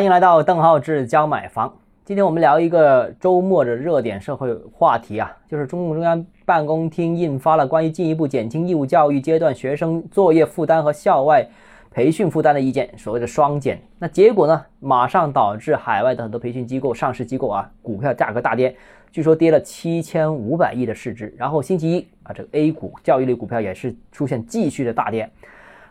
[0.00, 1.70] 欢迎来到邓浩志教买房。
[2.06, 11.46] 今天我们聊一个周末的热点社会话题啊，就是中共中央办公厅印发了关于进一步减轻义务教育阶段学生作业负担和校外
[11.90, 13.78] 培训负担的意见，所谓的双减。
[13.98, 18.74] 那结果呢，马上导致海外的很多培训机构、上市机构啊，股票价格大跌，
[19.12, 21.34] 据说跌了七千五百亿的市值。
[21.36, 25.30] 然后星期一啊，这个 A 股教育类股票也是出现继续的大跌。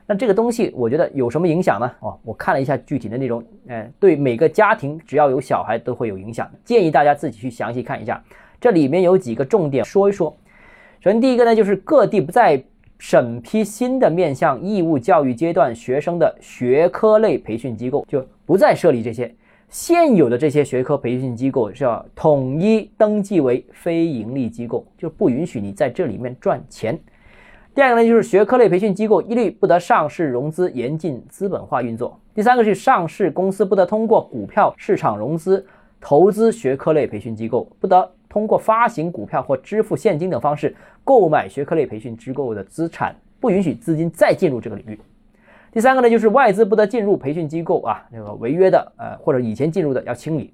[0.10, 1.92] 那这个东西，我觉得有什么影响呢？
[2.00, 8.20] 哦，我看了一下具体的内容，哎，对每个家庭只要有小孩都会有影响，建议大家自己去详细看一下。
[8.60, 10.36] 这里面有几个重点说一说。
[11.00, 12.60] 首先，第一个呢，就是各地不再
[12.98, 19.32] 审批新的面向义务教育阶段学生的学科类培训机构，就不再设立这些
[19.70, 27.00] 现有的这些学科培训机构是要统一登记为非盈利机构，就不允许你在这里面赚钱。
[27.80, 32.20] 第二个呢，就是学科类培训机构一律不得上市融资，严禁资本化运作。
[32.36, 35.66] 第三个是上市公司不得通过股票市场融资
[36.02, 45.00] 投资学科类培训机构，不得通过发行股票或支付现金等方式购买学科类培训机构的资产，不允许资金再进入这个领域。
[45.72, 50.54] 第三个呢，就是外资不得进入培训机构啊，那个违约的呃或者以前进入的要清理。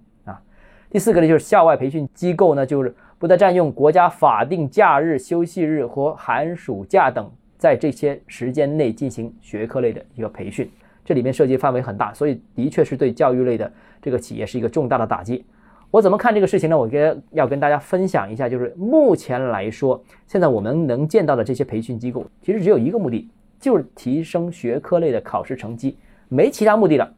[0.89, 2.93] 第四个呢，就是校外培训机构呢，就是。
[3.17, 10.69] 不得占用国家法定假日、休息日和寒暑假等，在这些时间内进行学科类的一个培训，
[11.03, 15.45] 这里面涉及范围很大，所以的确是对教育类的这个企业是一个重大的打击。
[15.89, 16.77] 我怎么看这个事情呢？
[16.77, 23.27] 我跟要跟大家分享一下，就是目前来说，现在我们能见到的这些培训机构，其实只有一个目的，
[23.61, 27.13] 就是提升学科类的考试成绩，没其他目的了。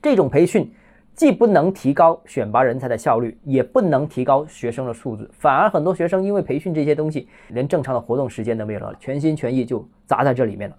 [0.00, 0.72] 这种培训。
[1.18, 10.76] 既不能提高选拔人才的效率，也不能提高学生的素质，反而很多学生因为培训这些东西，连正常的活动时间都没有了，全心全意就砸在这里面了。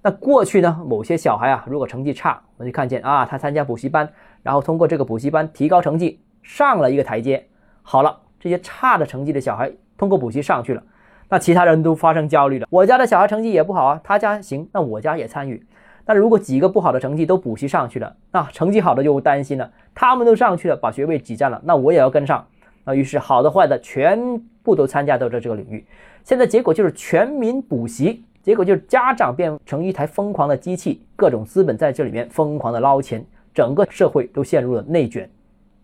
[0.00, 4.08] 那过去呢，某些小孩啊，如果成绩差，我们就看见啊，他参加补习班，
[4.44, 7.44] 然后通过这个补习班提高成绩，上了一个台阶。
[7.82, 10.82] 好了，这些差的成绩的小孩通过补习上去了，
[11.28, 12.68] 那其他人都发生焦虑了。
[12.70, 15.66] 我家的小孩成绩也不好啊，他家行，那我家也参与。
[16.04, 22.44] 那如果几个不好的成绩都补习上去了，那成绩好的就担心了，他们都上去了，把学位挤占了，那我也要跟上。
[22.84, 25.84] 那于是好的坏的全部都参加到这这个领域。
[26.24, 33.24] 现在结果就是全民补习，结果就是家长变成一台疯狂的机器，各种资本在这里面疯狂的捞钱，
[33.54, 35.30] 整个社会都陷入了内卷。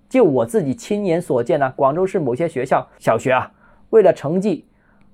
[0.09, 3.51] 就我自己亲眼所见呢，广州市某些学校小学啊，
[3.91, 4.65] 为了成绩。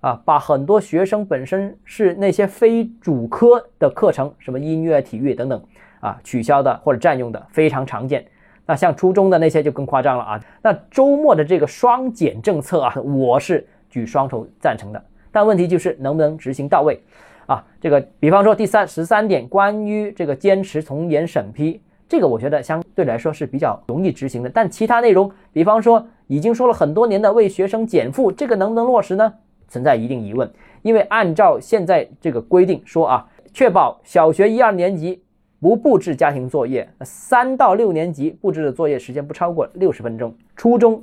[0.05, 5.59] 啊，把很多学生本身是那些非主科的课程，什么音乐、体育等等
[6.01, 8.23] 啊，取消的或者占用的非常常见。
[8.67, 10.45] 那像初中的那些就更夸张了啊。
[10.61, 17.01] 那周末的这个双减政策啊，我是举双手赞成的，但问题就是能不能执行到位
[17.47, 17.65] 啊？
[17.81, 24.51] 这个，比方说第三十三点，关于这个坚持从严审批，这个我觉得相对来说是比较容易执行的。
[24.51, 29.33] 但其他内容，比方说已经说了很多年的为学生减负，这个能不能落实呢？
[29.69, 30.51] 存在一定疑问，
[30.83, 35.23] 因为按照现在这个规定说啊，确保小学一二年级
[35.61, 41.03] 不布置家庭作业，三到六年级布置的作业时间不超过六十分钟，初中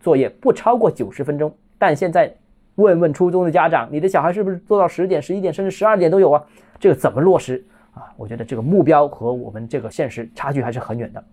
[0.00, 1.52] 作业不超过九十分钟。
[1.78, 2.32] 但现在
[2.76, 6.44] 问问初中的家长，你的小孩是不是做到十点、十一点甚至十二点都有啊？
[6.78, 8.12] 这个怎么落实啊？
[8.16, 11.24] 我觉得这个目标和我们这个现实差距还是很远的。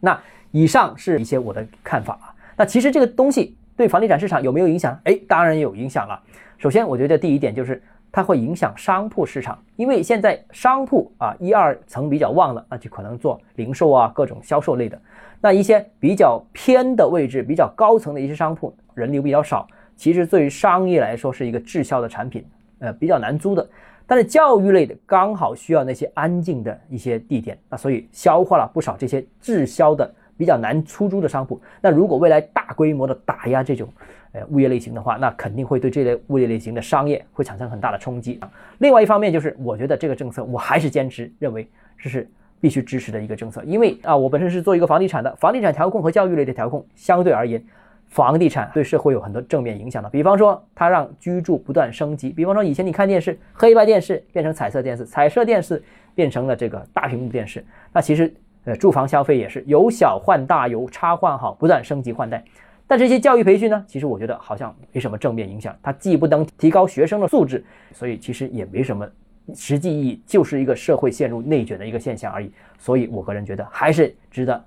[0.00, 0.18] 那
[0.50, 2.34] 以上是一些我的看法啊。
[2.56, 3.56] 那其实这个东西。
[3.76, 4.98] 对房地产市场有没有影响？
[5.04, 6.18] 哎，当然有影响了。
[6.56, 14.98] 首先，我觉得第一点就是它会影响商铺市场，因为现在商铺啊一二层比较旺了，那就可能做零售啊各种销售类的。
[15.42, 22.42] 那一些比较偏的位置、比较高层的一些商铺，人流比较少，其实对于商业来说是一个滞销的产品，
[22.78, 23.68] 呃，比较难租的。
[24.06, 30.10] 但是教育类的刚好需要那些安静的一些地点，那所以消化了不少这些滞销的。
[30.36, 33.88] 比较难出租的商铺，那如果未来大规模的打压这种，
[34.32, 38.38] 呃物业类型的话，那肯定会对这类物业类型的商业会产生很大的冲击。
[38.78, 41.66] 另外一方面就是，我觉得这个政策我还是坚持认为
[41.96, 42.28] 这是
[42.60, 47.62] 必须支持的一个政策，因为啊，我本身是做一个房地产的，房地产调控和教育类的调控相对而言，
[48.08, 50.10] 房地产对社会有很多正面影响的。
[50.10, 55.82] 比方说，它让居住不断升级，比方说以前你看电视，黑白电视变成彩色电视，彩色电视
[56.14, 58.34] 变成了这个大屏幕电视，那其实。
[58.66, 62.44] 呃，住房消费也是由小换大，由差换好，不断升级换代。
[62.88, 65.76] 但这些教育培训呢，其实我觉得好像没什么正面影响。
[65.80, 69.08] 它既不能提高学生的素质，所以其实也没什么
[69.54, 72.50] 实际意义，就是一个社会陷入内卷的一个现象而已。
[72.76, 74.64] 所以我个人觉得还是值得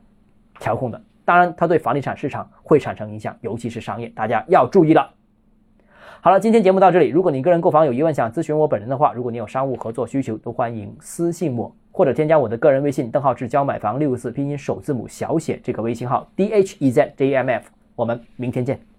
[0.59, 1.01] 调控的。
[1.25, 5.13] 当然，它对房地产市场会产生影响，尤其是商业，大家要注意了。
[6.21, 7.09] 好了，今天节目到这里。
[7.09, 17.65] 如果你个人购房有疑问，想咨询我本人的话，如果你有商务合作需求，都欢迎私信我，或者添加我的个人微信，邓浩志教买房六个字拼音首字母小写这个微信号 d h e z j m f。
[17.93, 18.79] 我们明天见。